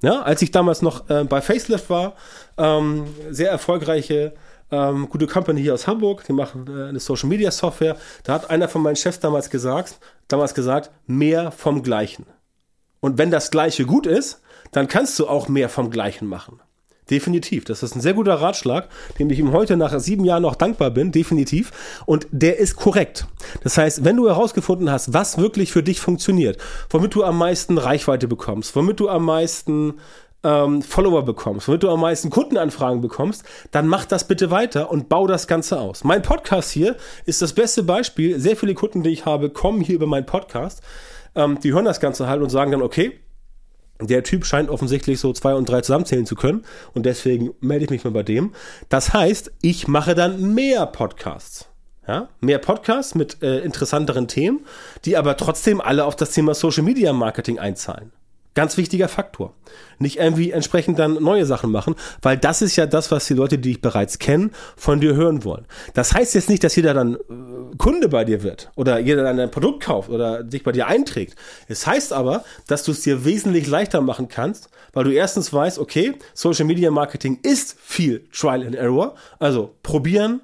Ja, 0.03 0.21
als 0.21 0.41
ich 0.41 0.51
damals 0.51 0.81
noch 0.81 1.09
äh, 1.09 1.23
bei 1.23 1.41
Facelift 1.41 1.89
war, 1.89 2.13
ähm, 2.57 3.05
sehr 3.29 3.51
erfolgreiche, 3.51 4.33
ähm, 4.71 5.09
gute 5.09 5.27
Company 5.27 5.61
hier 5.61 5.73
aus 5.73 5.85
Hamburg, 5.85 6.23
die 6.25 6.33
machen 6.33 6.65
äh, 6.67 6.89
eine 6.89 6.99
Social 6.99 7.29
Media 7.29 7.51
Software. 7.51 7.97
Da 8.23 8.33
hat 8.33 8.49
einer 8.49 8.67
von 8.67 8.81
meinen 8.81 8.95
Chefs 8.95 9.19
damals 9.19 9.49
gesagt, 9.49 9.99
damals 10.27 10.53
gesagt, 10.53 10.89
mehr 11.05 11.51
vom 11.51 11.83
Gleichen. 11.83 12.25
Und 13.01 13.17
wenn 13.17 13.31
das 13.31 13.51
Gleiche 13.51 13.85
gut 13.85 14.05
ist, 14.05 14.41
dann 14.71 14.87
kannst 14.87 15.19
du 15.19 15.27
auch 15.27 15.49
mehr 15.49 15.69
vom 15.69 15.89
Gleichen 15.89 16.27
machen. 16.27 16.61
Definitiv. 17.09 17.65
Das 17.65 17.83
ist 17.83 17.95
ein 17.95 18.01
sehr 18.01 18.13
guter 18.13 18.35
Ratschlag, 18.35 18.87
dem 19.19 19.29
ich 19.31 19.39
ihm 19.39 19.51
heute 19.51 19.75
nach 19.75 19.99
sieben 19.99 20.23
Jahren 20.23 20.43
noch 20.43 20.55
dankbar 20.55 20.91
bin. 20.91 21.11
Definitiv. 21.11 21.71
Und 22.05 22.27
der 22.31 22.57
ist 22.57 22.77
korrekt. 22.77 23.27
Das 23.63 23.77
heißt, 23.77 24.05
wenn 24.05 24.15
du 24.15 24.29
herausgefunden 24.29 24.89
hast, 24.89 25.13
was 25.13 25.37
wirklich 25.37 25.73
für 25.73 25.83
dich 25.83 25.99
funktioniert, 25.99 26.57
womit 26.89 27.13
du 27.15 27.23
am 27.23 27.37
meisten 27.37 27.77
Reichweite 27.77 28.29
bekommst, 28.29 28.75
womit 28.75 28.99
du 29.01 29.09
am 29.09 29.25
meisten 29.25 29.95
ähm, 30.43 30.81
Follower 30.81 31.25
bekommst, 31.25 31.67
womit 31.67 31.83
du 31.83 31.89
am 31.89 31.99
meisten 31.99 32.29
Kundenanfragen 32.29 33.01
bekommst, 33.01 33.43
dann 33.71 33.87
mach 33.87 34.05
das 34.05 34.27
bitte 34.27 34.51
weiter 34.51 34.89
und 34.89 35.09
bau 35.09 35.27
das 35.27 35.47
Ganze 35.47 35.79
aus. 35.79 36.03
Mein 36.03 36.21
Podcast 36.21 36.71
hier 36.71 36.95
ist 37.25 37.41
das 37.41 37.53
beste 37.53 37.83
Beispiel. 37.83 38.39
Sehr 38.39 38.55
viele 38.55 38.73
Kunden, 38.73 39.03
die 39.03 39.09
ich 39.09 39.25
habe, 39.25 39.49
kommen 39.49 39.81
hier 39.81 39.95
über 39.95 40.07
meinen 40.07 40.25
Podcast. 40.25 40.81
Ähm, 41.35 41.59
die 41.59 41.73
hören 41.73 41.85
das 41.85 41.99
Ganze 41.99 42.27
halt 42.27 42.41
und 42.41 42.49
sagen 42.49 42.71
dann, 42.71 42.81
okay, 42.81 43.19
der 44.01 44.23
Typ 44.23 44.45
scheint 44.45 44.69
offensichtlich 44.69 45.19
so 45.19 45.31
zwei 45.33 45.53
und 45.53 45.69
drei 45.69 45.81
zusammenzählen 45.81 46.25
zu 46.25 46.35
können 46.35 46.65
und 46.93 47.05
deswegen 47.05 47.53
melde 47.59 47.85
ich 47.85 47.91
mich 47.91 48.03
mal 48.03 48.11
bei 48.11 48.23
dem. 48.23 48.53
Das 48.89 49.13
heißt, 49.13 49.51
ich 49.61 49.87
mache 49.87 50.15
dann 50.15 50.53
mehr 50.53 50.85
Podcasts. 50.87 51.67
Ja, 52.07 52.29
mehr 52.39 52.57
Podcasts 52.57 53.13
mit 53.13 53.43
äh, 53.43 53.59
interessanteren 53.59 54.27
Themen, 54.27 54.65
die 55.05 55.17
aber 55.17 55.37
trotzdem 55.37 55.79
alle 55.79 56.05
auf 56.05 56.15
das 56.15 56.31
Thema 56.31 56.55
Social 56.55 56.83
Media 56.83 57.13
Marketing 57.13 57.59
einzahlen. 57.59 58.11
Ganz 58.53 58.75
wichtiger 58.75 59.07
Faktor. 59.07 59.53
Nicht 59.97 60.17
irgendwie 60.17 60.51
entsprechend 60.51 60.99
dann 60.99 61.13
neue 61.23 61.45
Sachen 61.45 61.71
machen, 61.71 61.95
weil 62.21 62.37
das 62.37 62.61
ist 62.61 62.75
ja 62.75 62.85
das, 62.85 63.09
was 63.09 63.25
die 63.25 63.33
Leute, 63.33 63.57
die 63.57 63.69
dich 63.69 63.81
bereits 63.81 64.19
kennen, 64.19 64.51
von 64.75 64.99
dir 64.99 65.15
hören 65.15 65.45
wollen. 65.45 65.65
Das 65.93 66.13
heißt 66.13 66.35
jetzt 66.35 66.49
nicht, 66.49 66.61
dass 66.65 66.75
jeder 66.75 66.93
dann 66.93 67.15
äh, 67.15 67.77
Kunde 67.77 68.09
bei 68.09 68.25
dir 68.25 68.43
wird 68.43 68.69
oder 68.75 68.99
jeder 68.99 69.23
dann 69.23 69.37
dein 69.37 69.51
Produkt 69.51 69.83
kauft 69.83 70.09
oder 70.09 70.49
sich 70.49 70.63
bei 70.63 70.73
dir 70.73 70.87
einträgt. 70.87 71.37
Es 71.69 71.87
heißt 71.87 72.11
aber, 72.11 72.43
dass 72.67 72.83
du 72.83 72.91
es 72.91 73.01
dir 73.01 73.23
wesentlich 73.23 73.67
leichter 73.67 74.01
machen 74.01 74.27
kannst, 74.27 74.69
weil 74.91 75.05
du 75.05 75.11
erstens 75.11 75.53
weißt, 75.53 75.79
okay, 75.79 76.15
Social 76.33 76.65
Media 76.65 76.91
Marketing 76.91 77.39
ist 77.43 77.77
viel 77.79 78.27
Trial 78.33 78.65
and 78.65 78.75
Error. 78.75 79.15
Also 79.39 79.77
probieren, 79.81 80.41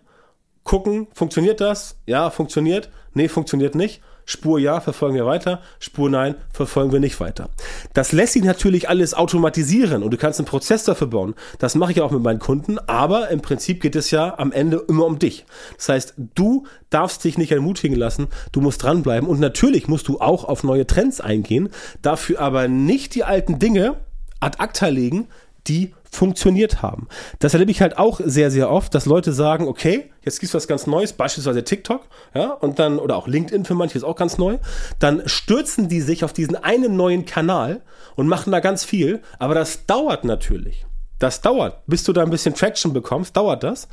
gucken, 0.63 1.07
funktioniert 1.13 1.59
das? 1.59 1.97
Ja, 2.05 2.29
funktioniert. 2.29 2.89
Nee, 3.13 3.27
funktioniert 3.27 3.75
nicht 3.75 4.01
Spur 4.29 4.59
ja, 4.59 4.81
verfolgen 4.81 5.15
wir 5.15 5.25
weiter, 5.25 5.61
Spur 5.79 6.09
nein, 6.09 6.35
verfolgen 6.51 6.91
wir 6.91 6.99
nicht 6.99 7.21
weiter. 7.21 7.49
Das 7.93 8.11
lässt 8.11 8.33
sich 8.33 8.43
natürlich 8.43 8.89
alles 8.89 9.13
automatisieren 9.13 10.03
und 10.03 10.11
du 10.11 10.17
kannst 10.17 10.37
einen 10.37 10.47
Prozess 10.47 10.83
dafür 10.83 11.07
bauen. 11.07 11.33
Das 11.59 11.75
mache 11.75 11.93
ich 11.93 12.01
auch 12.01 12.11
mit 12.11 12.21
meinen 12.21 12.39
Kunden, 12.39 12.77
aber 12.87 13.29
im 13.29 13.41
Prinzip 13.41 13.81
geht 13.81 13.95
es 13.95 14.11
ja 14.11 14.37
am 14.37 14.51
Ende 14.51 14.83
immer 14.89 15.05
um 15.05 15.17
dich. 15.17 15.45
Das 15.77 15.87
heißt, 15.87 16.13
du 16.35 16.67
darfst 16.89 17.23
dich 17.23 17.37
nicht 17.37 17.53
ermutigen 17.53 17.97
lassen, 17.97 18.27
du 18.51 18.59
musst 18.59 18.83
dranbleiben 18.83 19.29
und 19.29 19.39
natürlich 19.39 19.87
musst 19.87 20.09
du 20.09 20.19
auch 20.19 20.43
auf 20.43 20.61
neue 20.61 20.85
Trends 20.85 21.21
eingehen, 21.21 21.69
dafür 22.01 22.41
aber 22.41 22.67
nicht 22.67 23.15
die 23.15 23.23
alten 23.23 23.59
Dinge 23.59 23.95
ad 24.41 24.59
acta 24.59 24.89
legen, 24.89 25.27
die 25.67 25.93
funktioniert 26.09 26.81
haben. 26.81 27.07
Das 27.39 27.53
erlebe 27.53 27.71
ich 27.71 27.81
halt 27.81 27.97
auch 27.97 28.19
sehr, 28.23 28.51
sehr 28.51 28.71
oft, 28.71 28.93
dass 28.95 29.05
Leute 29.05 29.33
sagen, 29.33 29.67
okay, 29.67 30.11
jetzt 30.23 30.39
gibt's 30.39 30.53
was 30.53 30.67
ganz 30.67 30.87
Neues, 30.87 31.13
beispielsweise 31.13 31.63
TikTok, 31.63 32.01
ja, 32.33 32.51
und 32.51 32.79
dann, 32.79 32.99
oder 32.99 33.15
auch 33.15 33.27
LinkedIn 33.27 33.65
für 33.65 33.75
manche 33.75 33.97
ist 33.97 34.03
auch 34.03 34.15
ganz 34.15 34.37
neu, 34.37 34.57
dann 34.99 35.23
stürzen 35.25 35.89
die 35.89 36.01
sich 36.01 36.23
auf 36.23 36.33
diesen 36.33 36.55
einen 36.55 36.95
neuen 36.95 37.25
Kanal 37.25 37.81
und 38.15 38.27
machen 38.27 38.51
da 38.51 38.59
ganz 38.59 38.83
viel, 38.83 39.21
aber 39.39 39.53
das 39.53 39.85
dauert 39.85 40.23
natürlich. 40.23 40.85
Das 41.19 41.41
dauert. 41.41 41.85
Bis 41.87 42.03
du 42.03 42.13
da 42.13 42.23
ein 42.23 42.29
bisschen 42.29 42.53
Traction 42.53 42.93
bekommst, 42.93 43.35
dauert 43.35 43.63
das. 43.63 43.87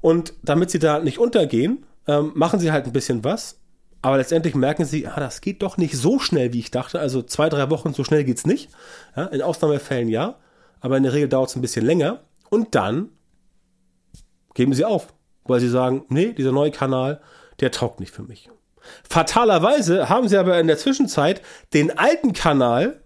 Und 0.00 0.34
damit 0.42 0.70
sie 0.70 0.78
da 0.78 0.98
nicht 0.98 1.18
untergehen, 1.18 1.86
ähm, 2.06 2.32
machen 2.34 2.60
sie 2.60 2.72
halt 2.72 2.86
ein 2.86 2.92
bisschen 2.92 3.24
was. 3.24 3.58
Aber 4.00 4.18
letztendlich 4.18 4.54
merken 4.54 4.84
sie, 4.84 5.06
ah, 5.06 5.18
das 5.18 5.40
geht 5.40 5.62
doch 5.62 5.76
nicht 5.76 5.96
so 5.96 6.18
schnell, 6.18 6.52
wie 6.52 6.60
ich 6.60 6.70
dachte. 6.70 7.00
Also 7.00 7.22
zwei, 7.22 7.48
drei 7.48 7.68
Wochen 7.70 7.94
so 7.94 8.04
schnell 8.04 8.24
geht's 8.24 8.46
nicht. 8.46 8.70
Ja, 9.16 9.24
in 9.24 9.42
Ausnahmefällen 9.42 10.08
ja 10.08 10.36
aber 10.80 10.96
in 10.96 11.02
der 11.02 11.12
Regel 11.12 11.28
dauert 11.28 11.50
es 11.50 11.56
ein 11.56 11.62
bisschen 11.62 11.84
länger. 11.84 12.20
Und 12.50 12.74
dann 12.74 13.10
geben 14.54 14.72
sie 14.74 14.84
auf, 14.84 15.12
weil 15.44 15.60
sie 15.60 15.68
sagen, 15.68 16.04
nee, 16.08 16.32
dieser 16.32 16.52
neue 16.52 16.70
Kanal, 16.70 17.20
der 17.60 17.70
taugt 17.70 18.00
nicht 18.00 18.12
für 18.12 18.22
mich. 18.22 18.50
Fatalerweise 19.08 20.08
haben 20.08 20.28
sie 20.28 20.36
aber 20.36 20.58
in 20.58 20.66
der 20.66 20.78
Zwischenzeit 20.78 21.42
den 21.74 21.98
alten 21.98 22.32
Kanal, 22.32 23.00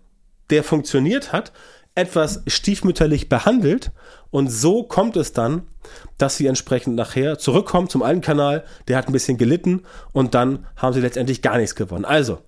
der 0.51 0.63
funktioniert 0.63 1.33
hat, 1.33 1.53
etwas 1.95 2.43
stiefmütterlich 2.47 3.29
behandelt 3.29 3.91
und 4.31 4.49
so 4.49 4.83
kommt 4.83 5.17
es 5.17 5.33
dann, 5.33 5.67
dass 6.17 6.37
sie 6.37 6.47
entsprechend 6.47 6.97
nachher 6.97 7.39
zurückkommen 7.39 7.89
zum 7.89 8.03
alten 8.03 8.23
Kanal, 8.23 8.65
der 8.89 8.97
hat 8.97 9.09
ein 9.09 9.13
bisschen 9.13 9.37
gelitten 9.37 9.83
und 10.13 10.35
dann 10.35 10.67
haben 10.77 10.95
sie 10.95 11.01
letztendlich 11.01 11.43
gar 11.43 11.59
nichts 11.59 11.75
gewonnen. 11.75 12.07
Also, 12.07 12.39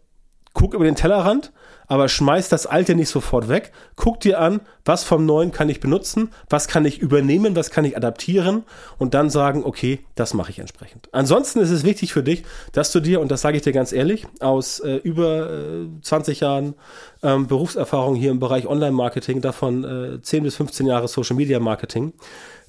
guck 0.54 0.72
über 0.72 0.84
den 0.84 0.94
Tellerrand, 0.94 1.52
aber 1.86 2.08
schmeiß 2.08 2.48
das 2.48 2.66
alte 2.66 2.94
nicht 2.94 3.08
sofort 3.08 3.48
weg. 3.48 3.72
Guck 3.96 4.20
dir 4.20 4.40
an, 4.40 4.60
was 4.84 5.04
vom 5.04 5.26
neuen 5.26 5.52
kann 5.52 5.68
ich 5.68 5.80
benutzen, 5.80 6.30
was 6.48 6.68
kann 6.68 6.84
ich 6.84 6.98
übernehmen, 6.98 7.56
was 7.56 7.70
kann 7.70 7.84
ich 7.84 7.96
adaptieren 7.96 8.64
und 8.98 9.14
dann 9.14 9.30
sagen, 9.30 9.64
okay, 9.64 10.00
das 10.14 10.34
mache 10.34 10.50
ich 10.50 10.58
entsprechend. 10.58 11.08
Ansonsten 11.12 11.60
ist 11.60 11.70
es 11.70 11.84
wichtig 11.84 12.12
für 12.12 12.22
dich, 12.22 12.44
dass 12.72 12.92
du 12.92 13.00
dir, 13.00 13.20
und 13.20 13.30
das 13.30 13.40
sage 13.40 13.56
ich 13.56 13.62
dir 13.62 13.72
ganz 13.72 13.92
ehrlich, 13.92 14.26
aus 14.40 14.80
äh, 14.80 14.96
über 14.96 15.50
äh, 15.50 15.86
20 16.02 16.40
Jahren 16.40 16.74
ähm, 17.22 17.46
Berufserfahrung 17.46 18.14
hier 18.14 18.30
im 18.30 18.40
Bereich 18.40 18.66
Online-Marketing, 18.66 19.40
davon 19.40 19.84
äh, 19.84 20.22
10 20.22 20.44
bis 20.44 20.56
15 20.56 20.86
Jahre 20.86 21.08
Social-Media-Marketing, 21.08 22.12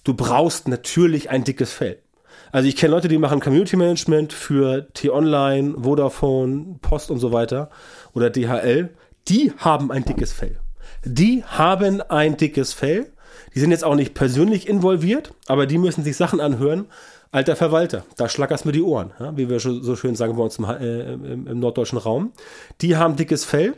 du 0.04 0.14
brauchst 0.14 0.68
natürlich 0.68 1.30
ein 1.30 1.44
dickes 1.44 1.72
Fell. 1.72 2.00
Also 2.52 2.70
ich 2.70 2.78
kenne 2.78 2.94
Leute, 2.94 3.10
die 3.10 3.18
machen 3.18 3.42
Community 3.42 3.76
Management 3.76 4.32
für 4.32 4.88
T-Online, 4.94 5.76
Vodafone, 5.78 6.78
Post 6.82 7.12
und 7.12 7.20
so 7.20 7.34
weiter 7.34 7.70
oder 8.14 8.30
DHL. 8.30 8.92
Die 9.28 9.52
haben 9.58 9.92
ein 9.92 10.06
dickes 10.06 10.32
Fell. 10.34 10.60
Die 11.04 11.44
haben 11.44 12.02
ein 12.02 12.38
dickes 12.38 12.74
Fell. 12.74 13.12
Die 13.54 13.60
sind 13.60 13.72
jetzt 13.72 13.84
auch 13.84 13.96
nicht 13.96 14.14
persönlich 14.14 14.68
involviert, 14.68 15.34
aber 15.48 15.66
die 15.66 15.78
müssen 15.78 16.04
sich 16.04 16.16
Sachen 16.16 16.40
anhören. 16.40 16.88
Alter 17.32 17.56
Verwalter, 17.56 18.06
da 18.18 18.30
schlackerst 18.30 18.66
mir 18.66 18.72
die 18.72 18.82
Ohren, 18.82 19.12
ja, 19.20 19.36
wie 19.36 19.50
wir 19.50 19.60
so 19.60 19.96
schön 19.96 20.16
sagen 20.16 20.38
bei 20.38 20.44
uns 20.44 20.58
im, 20.58 20.66
äh, 20.66 21.14
im, 21.14 21.48
im 21.48 21.60
norddeutschen 21.60 21.98
Raum. 21.98 22.32
Die 22.82 22.96
haben 22.96 23.16
dickes 23.16 23.44
Fell 23.44 23.76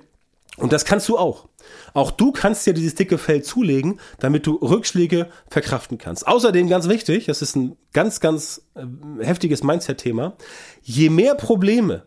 und 0.58 0.74
das 0.74 0.86
kannst 0.86 1.08
du 1.10 1.18
auch. 1.18 1.48
Auch 1.94 2.12
du 2.12 2.32
kannst 2.32 2.66
dir 2.66 2.74
dieses 2.74 2.96
dicke 2.96 3.18
Fell 3.18 3.42
zulegen, 3.42 4.00
damit 4.20 4.46
du 4.46 4.56
Rückschläge 4.56 5.28
verkraften 5.50 5.98
kannst. 5.98 6.28
Außerdem 6.28 6.68
ganz 6.68 6.88
wichtig, 6.88 7.26
das 7.26 7.42
ist 7.42 7.56
ein 7.56 7.78
ganz, 7.94 8.20
ganz 8.20 8.62
äh, 8.76 9.24
heftiges 9.24 9.64
Mindset-Thema, 9.64 10.36
je 10.84 11.10
mehr 11.10 11.36
Probleme 11.36 12.04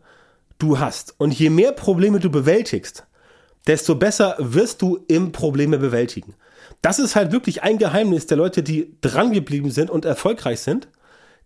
du 0.59 0.79
hast 0.79 1.15
und 1.19 1.33
je 1.33 1.51
mehr 1.51 1.73
Probleme 1.73 2.21
du 2.21 2.31
bewältigst, 2.31 3.07
desto 3.67 3.95
besser 3.95 4.37
wirst 4.39 4.83
du 4.83 5.05
im 5.09 5.33
Probleme 5.33 5.79
bewältigen. 5.79 6.35
Das 6.83 6.99
ist 6.99 7.17
halt 7.17 7.33
wirklich 7.33 7.63
ein 7.63 7.79
Geheimnis 7.79 8.27
der 8.27 8.37
Leute, 8.37 8.63
die 8.63 8.97
dran 9.01 9.33
geblieben 9.33 9.71
sind 9.71 9.91
und 9.91 10.05
erfolgreich 10.05 10.61
sind. 10.61 10.89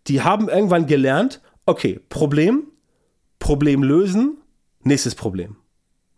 Die 0.07 0.23
haben 0.23 0.49
irgendwann 0.49 0.87
gelernt, 0.87 1.41
okay, 1.67 2.01
Problem, 2.09 2.69
Problem 3.39 3.83
lösen, 3.83 4.39
nächstes 4.83 5.15
Problem. 5.15 5.57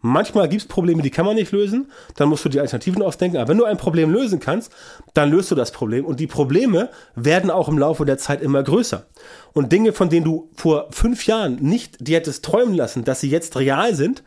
Manchmal 0.02 0.48
gibt 0.48 0.62
es 0.62 0.68
Probleme, 0.68 1.02
die 1.02 1.10
kann 1.10 1.26
man 1.26 1.34
nicht 1.34 1.50
lösen, 1.50 1.90
dann 2.16 2.28
musst 2.28 2.44
du 2.44 2.48
die 2.48 2.60
Alternativen 2.60 3.02
ausdenken. 3.02 3.38
Aber 3.38 3.48
wenn 3.48 3.58
du 3.58 3.64
ein 3.64 3.78
Problem 3.78 4.12
lösen 4.12 4.38
kannst, 4.38 4.70
dann 5.14 5.30
löst 5.30 5.50
du 5.50 5.54
das 5.54 5.72
Problem. 5.72 6.04
Und 6.04 6.20
die 6.20 6.26
Probleme 6.26 6.90
werden 7.16 7.50
auch 7.50 7.68
im 7.68 7.78
Laufe 7.78 8.04
der 8.04 8.18
Zeit 8.18 8.42
immer 8.42 8.62
größer. 8.62 9.06
Und 9.52 9.72
Dinge, 9.72 9.92
von 9.92 10.08
denen 10.08 10.24
du 10.24 10.50
vor 10.54 10.88
fünf 10.90 11.26
Jahren 11.26 11.56
nicht 11.56 11.96
dir 12.06 12.18
hättest 12.18 12.44
träumen 12.44 12.74
lassen, 12.74 13.04
dass 13.04 13.20
sie 13.20 13.30
jetzt 13.30 13.56
real 13.56 13.94
sind 13.94 14.22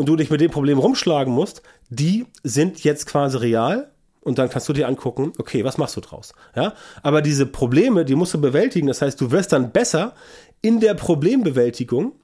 und 0.00 0.06
du 0.06 0.16
dich 0.16 0.30
mit 0.30 0.40
dem 0.40 0.50
Problem 0.50 0.78
rumschlagen 0.78 1.30
musst, 1.30 1.60
die 1.90 2.24
sind 2.42 2.82
jetzt 2.84 3.04
quasi 3.04 3.36
real. 3.36 3.90
Und 4.22 4.38
dann 4.38 4.48
kannst 4.48 4.66
du 4.66 4.72
dir 4.72 4.88
angucken, 4.88 5.34
okay, 5.36 5.62
was 5.62 5.76
machst 5.76 5.94
du 5.94 6.00
draus? 6.00 6.32
Ja, 6.56 6.72
aber 7.02 7.20
diese 7.20 7.44
Probleme, 7.44 8.06
die 8.06 8.14
musst 8.14 8.32
du 8.32 8.40
bewältigen. 8.40 8.86
Das 8.86 9.02
heißt, 9.02 9.20
du 9.20 9.30
wirst 9.30 9.52
dann 9.52 9.72
besser 9.72 10.14
in 10.62 10.80
der 10.80 10.94
Problembewältigung 10.94 12.14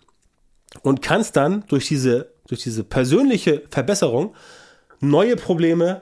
und 0.81 1.03
kannst 1.03 1.37
dann 1.37 1.65
durch 1.69 1.87
diese, 1.87 2.33
durch 2.49 2.63
diese 2.63 2.83
persönliche 2.83 3.65
Verbesserung 3.69 4.35
neue 5.01 5.37
Probleme 5.37 6.01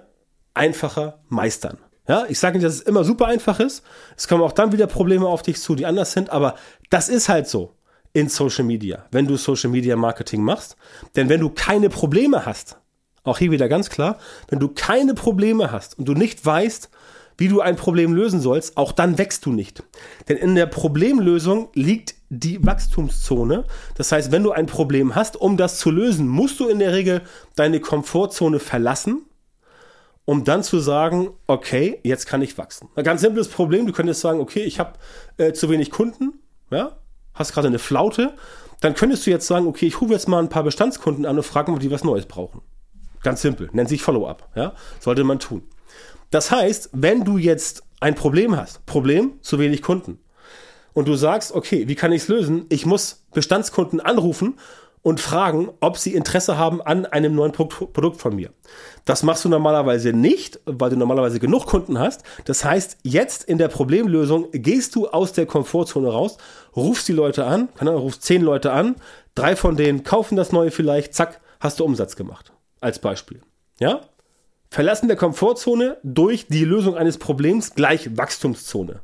einfacher 0.54 1.22
meistern. 1.28 1.78
Ja, 2.06 2.24
ich 2.28 2.38
sage 2.38 2.58
nicht, 2.58 2.66
dass 2.66 2.74
es 2.74 2.82
immer 2.82 3.02
super 3.02 3.26
einfach 3.26 3.58
ist. 3.58 3.82
Es 4.16 4.28
kommen 4.28 4.44
auch 4.44 4.52
dann 4.52 4.70
wieder 4.70 4.86
Probleme 4.86 5.26
auf 5.26 5.42
dich 5.42 5.60
zu, 5.60 5.74
die 5.74 5.86
anders 5.86 6.12
sind, 6.12 6.30
aber 6.30 6.54
das 6.88 7.08
ist 7.08 7.28
halt 7.28 7.48
so 7.48 7.74
in 8.14 8.28
Social 8.30 8.64
Media, 8.64 9.04
wenn 9.10 9.26
du 9.26 9.36
Social 9.36 9.70
Media 9.70 9.96
Marketing 9.96 10.42
machst. 10.42 10.76
Denn 11.16 11.28
wenn 11.28 11.40
du 11.40 11.50
keine 11.50 11.90
Probleme 11.90 12.46
hast, 12.46 12.78
auch 13.24 13.38
hier 13.38 13.50
wieder 13.50 13.68
ganz 13.68 13.90
klar, 13.90 14.18
wenn 14.48 14.60
du 14.60 14.68
keine 14.68 15.14
Probleme 15.14 15.70
hast 15.70 15.98
und 15.98 16.06
du 16.06 16.14
nicht 16.14 16.46
weißt, 16.46 16.88
wie 17.36 17.48
du 17.48 17.60
ein 17.60 17.74
Problem 17.74 18.14
lösen 18.14 18.40
sollst, 18.40 18.76
auch 18.76 18.92
dann 18.92 19.18
wächst 19.18 19.44
du 19.44 19.52
nicht. 19.52 19.82
Denn 20.28 20.36
in 20.36 20.54
der 20.54 20.66
Problemlösung 20.66 21.68
liegt 21.74 22.14
die 22.28 22.64
Wachstumszone. 22.64 23.64
Das 23.96 24.12
heißt, 24.12 24.30
wenn 24.30 24.44
du 24.44 24.52
ein 24.52 24.66
Problem 24.66 25.16
hast, 25.16 25.36
um 25.36 25.56
das 25.56 25.78
zu 25.78 25.90
lösen, 25.90 26.28
musst 26.28 26.60
du 26.60 26.68
in 26.68 26.78
der 26.78 26.92
Regel 26.92 27.22
deine 27.56 27.80
Komfortzone 27.80 28.60
verlassen, 28.60 29.22
um 30.24 30.44
dann 30.44 30.62
zu 30.62 30.78
sagen, 30.78 31.30
okay, 31.48 31.98
jetzt 32.04 32.26
kann 32.26 32.42
ich 32.42 32.56
wachsen. 32.56 32.88
Ein 32.94 33.04
ganz 33.04 33.20
simples 33.20 33.48
Problem, 33.48 33.86
du 33.86 33.92
könntest 33.92 34.20
sagen, 34.20 34.38
okay, 34.38 34.62
ich 34.62 34.78
habe 34.78 34.92
äh, 35.36 35.52
zu 35.52 35.68
wenig 35.68 35.90
Kunden, 35.90 36.34
ja, 36.70 36.96
hast 37.34 37.52
gerade 37.52 37.68
eine 37.68 37.78
Flaute, 37.78 38.34
dann 38.80 38.94
könntest 38.94 39.26
du 39.26 39.30
jetzt 39.30 39.46
sagen, 39.46 39.66
okay, 39.66 39.86
ich 39.86 40.00
rufe 40.00 40.12
jetzt 40.12 40.28
mal 40.28 40.38
ein 40.38 40.48
paar 40.48 40.62
Bestandskunden 40.62 41.26
an 41.26 41.36
und 41.36 41.42
frage 41.42 41.70
mal, 41.70 41.76
ob 41.76 41.80
die 41.80 41.90
was 41.90 42.04
Neues 42.04 42.26
brauchen. 42.26 42.60
Ganz 43.22 43.42
simpel, 43.42 43.70
nennt 43.72 43.88
sich 43.88 44.02
Follow-up, 44.02 44.50
ja, 44.54 44.74
sollte 45.00 45.24
man 45.24 45.38
tun. 45.38 45.62
Das 46.30 46.50
heißt, 46.50 46.90
wenn 46.92 47.24
du 47.24 47.38
jetzt 47.38 47.84
ein 48.00 48.14
Problem 48.14 48.56
hast, 48.56 48.84
Problem, 48.86 49.38
zu 49.40 49.58
wenig 49.58 49.82
Kunden, 49.82 50.18
und 50.94 51.08
du 51.08 51.16
sagst, 51.16 51.52
okay, 51.52 51.88
wie 51.88 51.96
kann 51.96 52.12
ich 52.12 52.22
es 52.22 52.28
lösen? 52.28 52.66
Ich 52.68 52.86
muss 52.86 53.24
Bestandskunden 53.32 54.00
anrufen 54.00 54.54
und 55.04 55.20
fragen, 55.20 55.68
ob 55.80 55.98
sie 55.98 56.14
Interesse 56.14 56.56
haben 56.56 56.80
an 56.80 57.04
einem 57.04 57.34
neuen 57.34 57.52
Produkt 57.52 58.20
von 58.20 58.34
mir. 58.34 58.50
Das 59.04 59.22
machst 59.22 59.44
du 59.44 59.50
normalerweise 59.50 60.14
nicht, 60.14 60.58
weil 60.64 60.88
du 60.88 60.96
normalerweise 60.96 61.38
genug 61.38 61.66
Kunden 61.66 61.98
hast. 61.98 62.22
Das 62.46 62.64
heißt, 62.64 62.96
jetzt 63.02 63.44
in 63.44 63.58
der 63.58 63.68
Problemlösung 63.68 64.48
gehst 64.52 64.96
du 64.96 65.06
aus 65.06 65.34
der 65.34 65.44
Komfortzone 65.44 66.08
raus, 66.08 66.38
rufst 66.74 67.06
die 67.06 67.12
Leute 67.12 67.44
an, 67.44 67.68
rufst 67.82 68.22
zehn 68.22 68.40
Leute 68.40 68.72
an, 68.72 68.96
drei 69.34 69.56
von 69.56 69.76
denen 69.76 70.04
kaufen 70.04 70.36
das 70.36 70.52
neue 70.52 70.70
vielleicht, 70.70 71.12
zack, 71.12 71.42
hast 71.60 71.80
du 71.80 71.84
Umsatz 71.84 72.16
gemacht. 72.16 72.52
Als 72.80 72.98
Beispiel. 72.98 73.42
Ja? 73.78 74.00
Verlassen 74.70 75.08
der 75.08 75.18
Komfortzone 75.18 75.98
durch 76.02 76.46
die 76.48 76.64
Lösung 76.64 76.96
eines 76.96 77.18
Problems 77.18 77.74
gleich 77.74 78.16
Wachstumszone. 78.16 79.02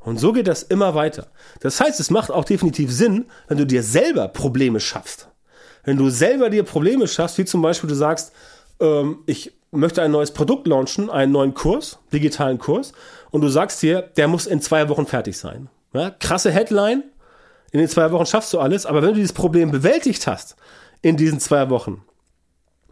Und 0.00 0.20
so 0.20 0.34
geht 0.34 0.46
das 0.46 0.62
immer 0.62 0.94
weiter. 0.94 1.28
Das 1.60 1.80
heißt, 1.80 2.00
es 2.00 2.10
macht 2.10 2.30
auch 2.30 2.44
definitiv 2.44 2.92
Sinn, 2.92 3.26
wenn 3.46 3.56
du 3.56 3.66
dir 3.66 3.82
selber 3.82 4.28
Probleme 4.28 4.78
schaffst. 4.78 5.27
Wenn 5.88 5.96
du 5.96 6.10
selber 6.10 6.50
dir 6.50 6.64
Probleme 6.64 7.08
schaffst, 7.08 7.38
wie 7.38 7.46
zum 7.46 7.62
Beispiel 7.62 7.88
du 7.88 7.94
sagst, 7.94 8.32
ähm, 8.78 9.20
ich 9.24 9.54
möchte 9.70 10.02
ein 10.02 10.10
neues 10.10 10.32
Produkt 10.32 10.66
launchen, 10.66 11.08
einen 11.08 11.32
neuen 11.32 11.54
Kurs, 11.54 11.98
digitalen 12.12 12.58
Kurs, 12.58 12.92
und 13.30 13.40
du 13.40 13.48
sagst 13.48 13.80
dir, 13.80 14.02
der 14.02 14.28
muss 14.28 14.46
in 14.46 14.60
zwei 14.60 14.90
Wochen 14.90 15.06
fertig 15.06 15.38
sein. 15.38 15.70
Ja, 15.94 16.10
krasse 16.10 16.50
Headline, 16.50 17.04
in 17.70 17.80
den 17.80 17.88
zwei 17.88 18.12
Wochen 18.12 18.26
schaffst 18.26 18.52
du 18.52 18.60
alles, 18.60 18.84
aber 18.84 19.00
wenn 19.00 19.08
du 19.08 19.14
dieses 19.14 19.32
Problem 19.32 19.70
bewältigt 19.70 20.26
hast 20.26 20.56
in 21.00 21.16
diesen 21.16 21.40
zwei 21.40 21.70
Wochen, 21.70 22.04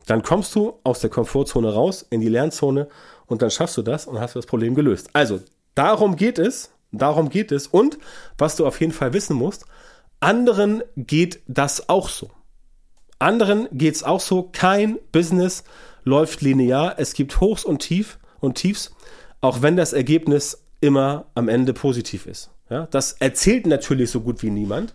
dann 0.07 0.23
kommst 0.23 0.55
du 0.55 0.81
aus 0.83 1.01
der 1.01 1.11
Komfortzone 1.11 1.71
raus 1.75 2.07
in 2.09 2.23
die 2.23 2.31
Lernzone 2.31 2.89
und 3.27 3.43
dann 3.43 3.51
schaffst 3.51 3.77
du 3.77 3.83
das 3.83 4.07
und 4.07 4.19
hast 4.21 4.37
das 4.37 4.47
Problem 4.47 4.75
gelöst. 4.75 5.11
Also, 5.13 5.41
darum 5.75 6.17
geht 6.17 6.39
es, 6.39 6.71
darum 6.93 7.29
geht 7.29 7.53
es 7.53 7.67
und 7.67 7.99
was 8.39 8.57
du 8.57 8.67
auf 8.67 8.81
jeden 8.81 8.93
Fall 8.93 9.13
wissen 9.13 9.37
musst, 9.37 9.67
anderen 10.19 10.83
geht 10.97 11.43
das 11.47 11.91
auch 11.91 12.09
so. 12.09 12.31
Anderen 13.19 13.69
geht 13.73 13.95
es 13.95 14.03
auch 14.03 14.21
so, 14.21 14.49
kein 14.53 14.99
Business 15.13 15.65
läuft 16.05 16.41
linear, 16.43 16.95
es 16.99 17.15
gibt 17.15 17.41
Hochs 17.41 17.65
und 17.65 17.81
Tief 17.81 18.19
und 18.41 18.57
Tiefs, 18.57 18.95
auch 19.41 19.63
wenn 19.63 19.77
das 19.77 19.93
Ergebnis 19.93 20.63
immer 20.81 21.27
am 21.35 21.49
Ende 21.49 21.73
positiv 21.73 22.27
ist. 22.27 22.51
Ja, 22.69 22.87
das 22.91 23.13
erzählt 23.13 23.67
natürlich 23.67 24.11
so 24.11 24.21
gut 24.21 24.43
wie 24.43 24.51
niemand, 24.51 24.95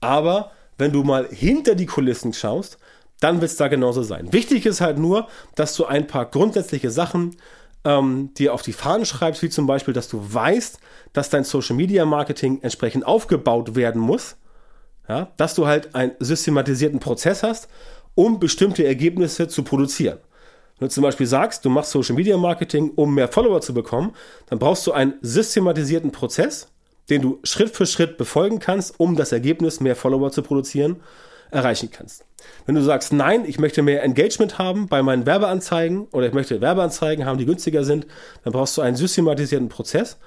aber 0.00 0.52
wenn 0.78 0.92
du 0.92 1.04
mal 1.04 1.28
hinter 1.28 1.74
die 1.74 1.86
Kulissen 1.86 2.32
schaust, 2.32 2.78
dann 3.20 3.40
wird 3.40 3.52
es 3.52 3.56
da 3.56 3.68
genauso 3.68 4.02
sein. 4.02 4.32
Wichtig 4.32 4.66
ist 4.66 4.80
halt 4.80 4.98
nur, 4.98 5.28
dass 5.54 5.76
du 5.76 5.84
ein 5.84 6.08
paar 6.08 6.26
grundsätzliche 6.26 6.90
Sachen 6.90 7.36
ähm, 7.84 8.34
dir 8.34 8.52
auf 8.52 8.62
die 8.62 8.72
Fahnen 8.72 9.06
schreibst, 9.06 9.42
wie 9.42 9.48
zum 9.48 9.66
Beispiel, 9.66 9.94
dass 9.94 10.08
du 10.08 10.22
weißt, 10.34 10.78
dass 11.12 11.30
dein 11.30 11.44
Social 11.44 11.76
Media 11.76 12.04
Marketing 12.04 12.60
entsprechend 12.62 13.06
aufgebaut 13.06 13.76
werden 13.76 14.00
muss. 14.00 14.36
Ja, 15.08 15.32
dass 15.36 15.54
du 15.54 15.66
halt 15.66 15.94
einen 15.94 16.12
systematisierten 16.20 17.00
Prozess 17.00 17.42
hast, 17.42 17.68
um 18.14 18.38
bestimmte 18.38 18.84
Ergebnisse 18.84 19.48
zu 19.48 19.62
produzieren. 19.62 20.18
Wenn 20.78 20.88
du 20.88 20.94
zum 20.94 21.02
Beispiel 21.02 21.26
sagst, 21.26 21.64
du 21.64 21.70
machst 21.70 21.90
Social 21.90 22.16
Media 22.16 22.36
Marketing, 22.36 22.92
um 22.94 23.14
mehr 23.14 23.28
Follower 23.28 23.60
zu 23.60 23.74
bekommen, 23.74 24.12
dann 24.46 24.58
brauchst 24.58 24.86
du 24.86 24.92
einen 24.92 25.14
systematisierten 25.22 26.12
Prozess, 26.12 26.68
den 27.10 27.22
du 27.22 27.40
Schritt 27.42 27.74
für 27.74 27.86
Schritt 27.86 28.16
befolgen 28.16 28.58
kannst, 28.58 28.98
um 28.98 29.16
das 29.16 29.32
Ergebnis, 29.32 29.80
mehr 29.80 29.96
Follower 29.96 30.30
zu 30.30 30.42
produzieren 30.42 31.00
erreichen 31.52 31.90
kannst. 31.92 32.24
Wenn 32.66 32.74
du 32.74 32.82
sagst, 32.82 33.12
nein, 33.12 33.44
ich 33.44 33.58
möchte 33.58 33.82
mehr 33.82 34.02
Engagement 34.02 34.58
haben 34.58 34.88
bei 34.88 35.02
meinen 35.02 35.26
Werbeanzeigen 35.26 36.06
oder 36.06 36.26
ich 36.26 36.32
möchte 36.32 36.60
Werbeanzeigen 36.60 37.26
haben, 37.26 37.38
die 37.38 37.44
günstiger 37.44 37.84
sind, 37.84 38.06
dann 38.42 38.52
brauchst 38.52 38.76
du 38.76 38.82
einen 38.82 38.96
systematisierten 38.96 39.68
Prozess, 39.68 40.18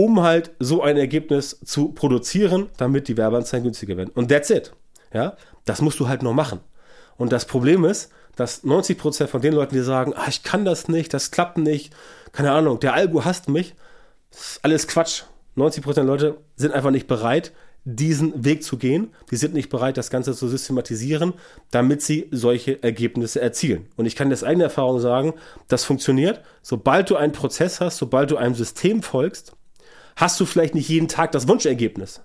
um 0.00 0.22
halt 0.22 0.52
so 0.58 0.82
ein 0.82 0.96
Ergebnis 0.96 1.60
zu 1.62 1.88
produzieren, 1.88 2.70
damit 2.78 3.06
die 3.06 3.18
Werbeanzeigen 3.18 3.64
günstiger 3.64 3.98
werden. 3.98 4.10
Und 4.14 4.28
that's 4.28 4.48
it. 4.48 4.72
Ja, 5.12 5.36
das 5.66 5.82
musst 5.82 6.00
du 6.00 6.08
halt 6.08 6.22
nur 6.22 6.32
machen. 6.32 6.60
Und 7.18 7.32
das 7.32 7.44
Problem 7.44 7.84
ist, 7.84 8.10
dass 8.34 8.64
90% 8.64 9.26
von 9.26 9.42
den 9.42 9.52
Leuten, 9.52 9.74
die 9.74 9.82
sagen, 9.82 10.14
ah, 10.16 10.24
ich 10.26 10.42
kann 10.42 10.64
das 10.64 10.88
nicht, 10.88 11.12
das 11.12 11.32
klappt 11.32 11.58
nicht, 11.58 11.92
keine 12.32 12.52
Ahnung, 12.52 12.80
der 12.80 12.94
Algo 12.94 13.26
hasst 13.26 13.50
mich, 13.50 13.74
das 14.30 14.52
ist 14.52 14.64
alles 14.64 14.88
Quatsch. 14.88 15.24
90% 15.58 15.92
der 15.92 16.04
Leute 16.04 16.38
sind 16.56 16.72
einfach 16.72 16.92
nicht 16.92 17.06
bereit, 17.06 17.52
diesen 17.84 18.42
Weg 18.42 18.64
zu 18.64 18.78
gehen. 18.78 19.12
Die 19.30 19.36
sind 19.36 19.52
nicht 19.52 19.68
bereit, 19.68 19.98
das 19.98 20.08
Ganze 20.08 20.34
zu 20.34 20.48
systematisieren, 20.48 21.34
damit 21.70 22.00
sie 22.00 22.28
solche 22.30 22.82
Ergebnisse 22.82 23.42
erzielen. 23.42 23.86
Und 23.96 24.06
ich 24.06 24.16
kann 24.16 24.32
aus 24.32 24.44
eigener 24.44 24.64
Erfahrung 24.64 24.98
sagen, 24.98 25.34
das 25.68 25.84
funktioniert. 25.84 26.40
Sobald 26.62 27.10
du 27.10 27.16
einen 27.16 27.32
Prozess 27.32 27.80
hast, 27.80 27.98
sobald 27.98 28.30
du 28.30 28.38
einem 28.38 28.54
System 28.54 29.02
folgst, 29.02 29.56
hast 30.16 30.38
du 30.40 30.46
vielleicht 30.46 30.74
nicht 30.74 30.88
jeden 30.88 31.08
Tag 31.08 31.32
das 31.32 31.48
Wunschergebnis. 31.48 32.22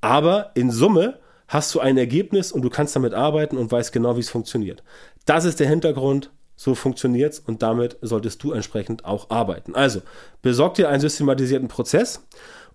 Aber 0.00 0.52
in 0.54 0.70
Summe 0.70 1.18
hast 1.48 1.74
du 1.74 1.80
ein 1.80 1.96
Ergebnis 1.96 2.52
und 2.52 2.62
du 2.62 2.70
kannst 2.70 2.94
damit 2.94 3.14
arbeiten 3.14 3.56
und 3.56 3.72
weißt 3.72 3.92
genau, 3.92 4.16
wie 4.16 4.20
es 4.20 4.30
funktioniert. 4.30 4.82
Das 5.24 5.44
ist 5.44 5.60
der 5.60 5.68
Hintergrund. 5.68 6.30
So 6.56 6.74
funktioniert 6.74 7.34
es 7.34 7.38
und 7.38 7.62
damit 7.62 7.98
solltest 8.00 8.42
du 8.42 8.50
entsprechend 8.50 9.04
auch 9.04 9.30
arbeiten. 9.30 9.76
Also, 9.76 10.02
besorg 10.42 10.74
dir 10.74 10.88
einen 10.88 11.00
systematisierten 11.00 11.68
Prozess 11.68 12.20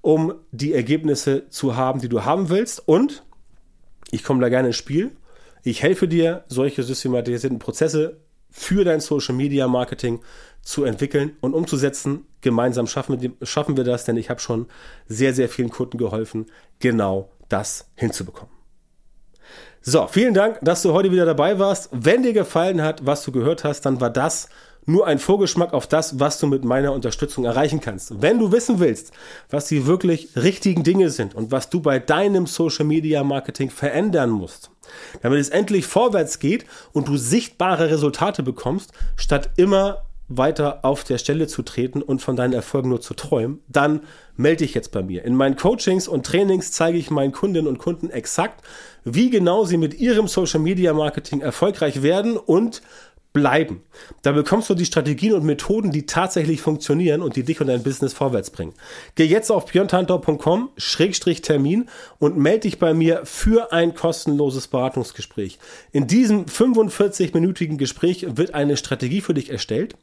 um 0.03 0.33
die 0.51 0.73
Ergebnisse 0.73 1.47
zu 1.49 1.77
haben, 1.77 2.01
die 2.01 2.09
du 2.09 2.25
haben 2.25 2.49
willst. 2.49 2.87
Und 2.87 3.23
ich 4.11 4.23
komme 4.23 4.41
da 4.41 4.49
gerne 4.49 4.67
ins 4.67 4.75
Spiel. 4.75 5.11
Ich 5.63 5.81
helfe 5.81 6.09
dir, 6.09 6.43
solche 6.47 6.83
systematisierten 6.83 7.57
Prozesse 7.57 8.17
für 8.51 8.83
dein 8.83 8.99
Social 8.99 9.33
Media 9.33 9.65
Marketing 9.67 10.19
zu 10.63 10.85
entwickeln 10.85 11.37
und 11.41 11.53
umzusetzen. 11.53 12.25
Gemeinsam 12.41 12.87
schaffen 12.87 13.21
wir, 13.21 13.31
schaffen 13.45 13.77
wir 13.77 13.83
das, 13.83 14.05
denn 14.05 14.17
ich 14.17 14.29
habe 14.29 14.39
schon 14.39 14.67
sehr, 15.07 15.33
sehr 15.33 15.49
vielen 15.49 15.69
Kunden 15.69 15.97
geholfen, 15.97 16.47
genau 16.79 17.29
das 17.49 17.89
hinzubekommen. 17.95 18.53
So, 19.81 20.07
vielen 20.07 20.33
Dank, 20.33 20.59
dass 20.61 20.81
du 20.81 20.93
heute 20.93 21.11
wieder 21.11 21.25
dabei 21.25 21.59
warst. 21.59 21.89
Wenn 21.91 22.23
dir 22.23 22.31
gefallen 22.31 22.81
hat, 22.81 23.05
was 23.05 23.23
du 23.23 23.33
gehört 23.33 23.65
hast, 23.65 23.81
dann 23.81 23.99
war 23.99 24.09
das 24.09 24.47
nur 24.85 25.07
ein 25.07 25.19
Vorgeschmack 25.19 25.73
auf 25.73 25.87
das, 25.87 26.19
was 26.19 26.39
du 26.39 26.47
mit 26.47 26.63
meiner 26.63 26.93
Unterstützung 26.93 27.45
erreichen 27.45 27.79
kannst. 27.79 28.21
Wenn 28.21 28.39
du 28.39 28.51
wissen 28.51 28.79
willst, 28.79 29.11
was 29.49 29.67
die 29.67 29.85
wirklich 29.85 30.29
richtigen 30.35 30.83
Dinge 30.83 31.09
sind 31.09 31.35
und 31.35 31.51
was 31.51 31.69
du 31.69 31.81
bei 31.81 31.99
deinem 31.99 32.47
Social 32.47 32.85
Media 32.85 33.23
Marketing 33.23 33.69
verändern 33.69 34.29
musst, 34.29 34.71
damit 35.21 35.39
es 35.39 35.49
endlich 35.49 35.85
vorwärts 35.85 36.39
geht 36.39 36.65
und 36.91 37.07
du 37.07 37.17
sichtbare 37.17 37.89
Resultate 37.89 38.43
bekommst, 38.43 38.91
statt 39.15 39.49
immer 39.57 40.03
weiter 40.27 40.83
auf 40.83 41.03
der 41.03 41.17
Stelle 41.17 41.47
zu 41.47 41.63
treten 41.63 42.01
und 42.01 42.21
von 42.21 42.35
deinen 42.35 42.53
Erfolgen 42.53 42.89
nur 42.89 43.01
zu 43.01 43.13
träumen, 43.13 43.61
dann 43.67 44.01
melde 44.35 44.63
dich 44.63 44.73
jetzt 44.73 44.91
bei 44.91 45.03
mir. 45.03 45.25
In 45.25 45.35
meinen 45.35 45.55
Coachings 45.55 46.07
und 46.07 46.25
Trainings 46.25 46.71
zeige 46.71 46.97
ich 46.97 47.11
meinen 47.11 47.31
Kundinnen 47.31 47.67
und 47.67 47.77
Kunden 47.77 48.09
exakt, 48.09 48.63
wie 49.03 49.29
genau 49.29 49.65
sie 49.65 49.77
mit 49.77 49.93
ihrem 49.95 50.27
Social 50.27 50.59
Media 50.59 50.93
Marketing 50.93 51.41
erfolgreich 51.41 52.01
werden 52.01 52.37
und 52.37 52.81
bleiben. 53.33 53.83
Da 54.21 54.31
bekommst 54.31 54.69
du 54.69 54.75
die 54.75 54.85
Strategien 54.85 55.33
und 55.33 55.43
Methoden, 55.43 55.91
die 55.91 56.05
tatsächlich 56.05 56.61
funktionieren 56.61 57.21
und 57.21 57.35
die 57.35 57.43
dich 57.43 57.59
und 57.59 57.67
dein 57.67 57.83
Business 57.83 58.13
vorwärts 58.13 58.51
bringen. 58.51 58.73
Geh 59.15 59.25
jetzt 59.25 59.51
auf 59.51 59.65
björntantor.com-termin 59.65 61.89
und 62.19 62.37
melde 62.37 62.61
dich 62.61 62.79
bei 62.79 62.93
mir 62.93 63.25
für 63.25 63.73
ein 63.73 63.95
kostenloses 63.95 64.67
Beratungsgespräch. 64.67 65.57
In 65.91 66.07
diesem 66.07 66.45
45-minütigen 66.45 67.77
Gespräch 67.77 68.25
wird 68.37 68.53
eine 68.53 68.77
Strategie 68.77 69.19
für 69.21 69.33
dich 69.33 69.49
erstellt 69.49 69.95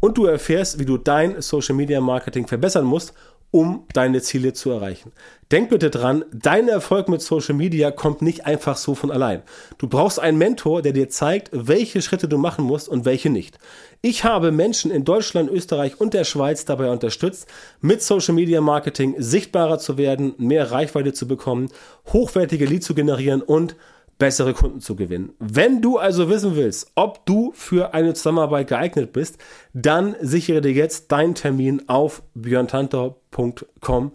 und 0.00 0.16
du 0.16 0.24
erfährst, 0.26 0.78
wie 0.78 0.84
du 0.84 0.96
dein 0.96 1.42
Social 1.42 1.74
Media 1.74 2.00
Marketing 2.00 2.46
verbessern 2.46 2.84
musst, 2.84 3.12
um 3.50 3.84
deine 3.92 4.20
Ziele 4.22 4.52
zu 4.52 4.70
erreichen. 4.70 5.12
Denk 5.52 5.70
bitte 5.70 5.90
dran, 5.90 6.24
dein 6.32 6.68
Erfolg 6.68 7.08
mit 7.08 7.22
Social 7.22 7.54
Media 7.54 7.90
kommt 7.92 8.20
nicht 8.20 8.46
einfach 8.46 8.76
so 8.76 8.94
von 8.94 9.12
allein. 9.12 9.42
Du 9.78 9.86
brauchst 9.86 10.18
einen 10.18 10.38
Mentor, 10.38 10.82
der 10.82 10.92
dir 10.92 11.08
zeigt, 11.08 11.50
welche 11.52 12.02
Schritte 12.02 12.26
du 12.26 12.36
machen 12.36 12.64
musst 12.64 12.88
und 12.88 13.04
welche 13.04 13.30
nicht. 13.30 13.58
Ich 14.02 14.24
habe 14.24 14.50
Menschen 14.50 14.90
in 14.90 15.04
Deutschland, 15.04 15.50
Österreich 15.50 16.00
und 16.00 16.14
der 16.14 16.24
Schweiz 16.24 16.64
dabei 16.64 16.90
unterstützt, 16.90 17.46
mit 17.80 18.02
Social 18.02 18.34
Media 18.34 18.60
Marketing 18.60 19.14
sichtbarer 19.18 19.78
zu 19.78 19.96
werden, 19.96 20.34
mehr 20.38 20.70
Reichweite 20.72 21.12
zu 21.12 21.28
bekommen, 21.28 21.70
hochwertige 22.12 22.66
Leads 22.66 22.86
zu 22.86 22.94
generieren 22.94 23.42
und 23.42 23.76
bessere 24.18 24.54
Kunden 24.54 24.80
zu 24.80 24.96
gewinnen. 24.96 25.32
Wenn 25.38 25.82
du 25.82 25.98
also 25.98 26.28
wissen 26.28 26.56
willst, 26.56 26.90
ob 26.94 27.26
du 27.26 27.52
für 27.54 27.94
eine 27.94 28.14
Zusammenarbeit 28.14 28.68
geeignet 28.68 29.12
bist, 29.12 29.38
dann 29.74 30.16
sichere 30.20 30.60
dir 30.60 30.72
jetzt 30.72 31.12
deinen 31.12 31.34
Termin 31.34 31.82
auf 31.88 32.22
björntantau.com 32.34 34.12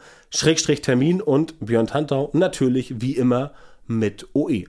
Termin 0.82 1.22
und 1.22 1.60
Björn 1.60 1.88
Tantau 1.88 2.30
natürlich 2.34 3.02
wie 3.02 3.16
immer 3.16 3.54
mit 3.88 4.28
OE. 4.34 4.66